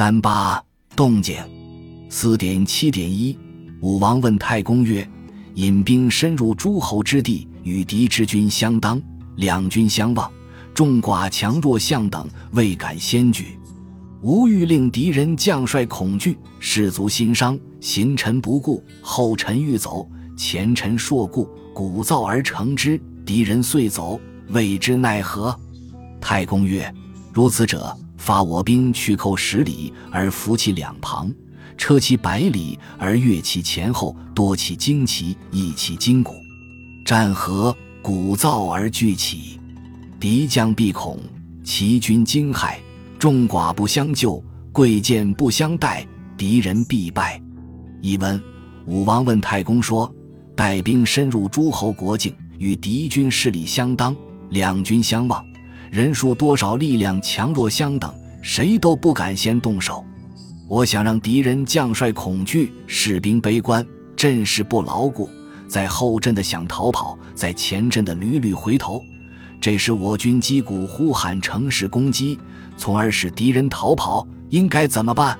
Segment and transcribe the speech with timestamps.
[0.00, 0.64] 三八
[0.96, 1.36] 动静，
[2.08, 3.38] 四点七点一。
[3.82, 5.06] 武王问太公曰
[5.56, 8.98] ：“引兵深入诸侯之地，与敌之军相当，
[9.36, 10.32] 两军相望，
[10.72, 13.58] 众寡强弱相等，未敢先举。
[14.22, 25.54] 吾欲令敌人将帅恐惧，士卒心伤，行臣不顾，后臣欲走，前臣硕顾，鼓噪而成之，敌人遂走，未知奈何？”
[26.22, 26.90] 太公曰
[27.34, 27.94] ：“如此者，
[28.30, 31.28] 发我兵去寇十里，而伏其两旁。”
[31.76, 36.34] 车其百里而越其前后，多其旌旗，益其筋骨，
[37.04, 39.58] 战河鼓噪而聚起，
[40.20, 41.18] 敌将必恐，
[41.64, 42.76] 其军惊骇，
[43.18, 44.40] 众寡不相救，
[44.70, 47.42] 贵贱不相待，敌人必败。
[48.00, 48.40] 译文：
[48.86, 50.08] 武王问太公说
[50.54, 54.14] ：“带兵深入诸侯国境，与敌军势力相当，
[54.50, 55.44] 两军相望，
[55.90, 60.04] 人数多少，力量强弱相等，谁都不敢先动手。”
[60.68, 65.28] 我想让敌人将帅恐惧，士兵悲观，阵势不牢固，
[65.66, 69.02] 在后阵的想逃跑，在前阵的屡屡回头，
[69.60, 72.38] 这时我军击鼓呼喊，乘势攻击，
[72.76, 75.36] 从而使敌人逃跑，应该怎么办？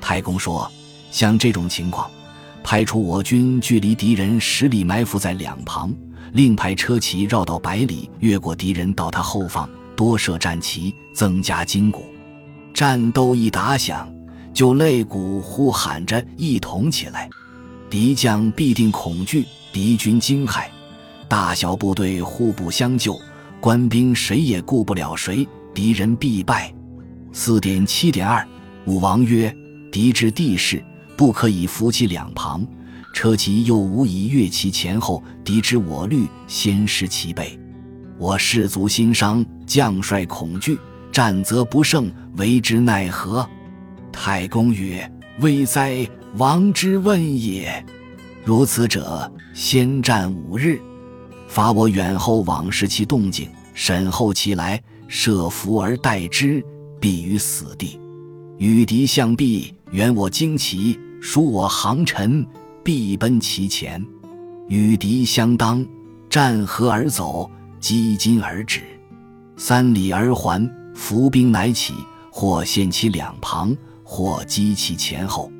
[0.00, 0.70] 太公说：
[1.10, 2.08] 像这种情况，
[2.62, 5.92] 派出我军距离敌人十里埋伏在两旁，
[6.32, 12.04] 另派车骑绕到百里，越过敌人到他后方，多设战旗，增加筋骨，
[12.72, 14.10] 战斗一打响。
[14.52, 17.30] 就擂鼓呼喊着一同起来，
[17.88, 20.64] 敌将必定恐惧，敌军惊骇，
[21.28, 23.16] 大小部队互不相救，
[23.60, 26.74] 官兵谁也顾不了谁，敌人必败。
[27.32, 28.46] 四点七点二，
[28.86, 29.56] 武王曰
[29.90, 30.84] ：“敌之地势，
[31.16, 32.60] 不可以伏其两旁；
[33.14, 37.58] 车骑又无以越其前后，敌之我虑，先失其备。
[38.18, 40.76] 我士卒心伤，将帅恐惧，
[41.12, 43.48] 战则不胜，为之奈何？”
[44.12, 47.84] 太公曰：“危哉，王之问也！
[48.44, 50.80] 如此者，先战五日，
[51.46, 56.64] 发我远后往视其动静，审候其来，设伏而待之，
[57.00, 58.00] 必于死地。
[58.58, 62.46] 与敌相避，远我旌旗，疏我航臣，
[62.82, 64.00] 必奔其前；
[64.68, 65.86] 与敌相当，
[66.28, 68.80] 战合而走，击金而止，
[69.56, 71.94] 三里而还，伏兵乃起，
[72.30, 73.76] 或陷其两旁。”
[74.12, 75.52] 或击其前后，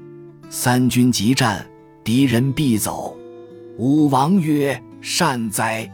[0.48, 1.64] 三军急战，
[2.02, 3.16] 敌人必走。
[3.78, 5.88] 武王曰：“善哉！”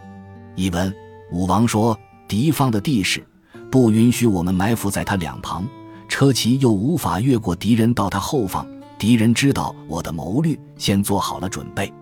[0.56, 0.90] 译文：
[1.30, 1.94] 武王说，
[2.26, 3.22] 敌方的地势
[3.70, 5.68] 不允许我们埋伏在他两旁，
[6.08, 8.66] 车骑又无法越过敌人到他后方。
[8.98, 11.92] 敌人知道我的谋略，先做好了准备。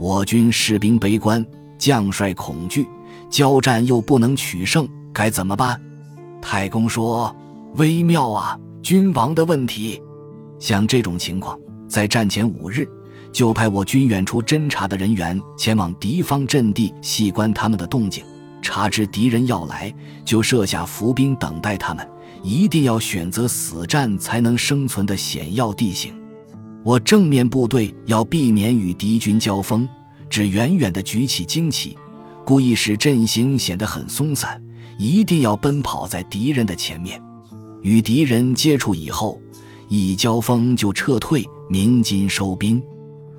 [0.00, 1.46] 我军士兵悲观，
[1.78, 2.88] 将帅恐惧，
[3.30, 5.80] 交战又不能取胜，该怎么办？
[6.42, 7.34] 太公说
[7.76, 10.02] ：“微妙啊！”君王的问题，
[10.58, 11.56] 像这种情况，
[11.88, 12.86] 在战前五日，
[13.32, 18.24] 就派我军远处侦察的人员前往敌方阵地，细观他们的动静，
[18.60, 19.94] 查知敌人要来，
[20.24, 22.06] 就设下伏兵等待他们。
[22.42, 26.12] 一定要选择死战才能生存的险要地形。
[26.84, 29.88] 我正面部队要避免与敌军交锋，
[30.28, 31.96] 只远远地举起旌旗，
[32.44, 34.60] 故意使阵型显得很松散，
[35.02, 37.20] 一定要奔跑在敌人的前面。
[37.82, 39.40] 与敌人接触以后，
[39.88, 42.80] 一交锋就撤退，鸣金收兵，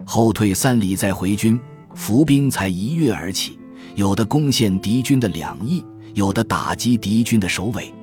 [0.03, 1.57] 后退三里再回军，
[1.95, 3.57] 伏兵才一跃而起。
[3.95, 5.81] 有的攻陷敌军的两翼，
[6.15, 7.93] 有的打击敌军的首尾，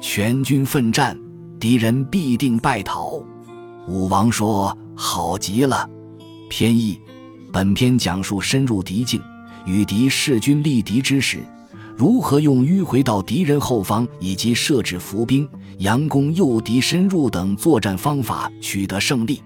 [0.00, 1.18] 全军奋战，
[1.58, 3.20] 敌人必定败逃。
[3.88, 5.88] 武王说：“好极了。”
[6.48, 7.00] 偏义，
[7.52, 9.20] 本篇讲述深入敌境，
[9.66, 11.40] 与敌势均力敌之时。
[12.00, 15.46] 如何用迂回到敌人后方，以及设置伏兵、
[15.80, 19.42] 佯攻诱敌深入等作战方法取得胜利？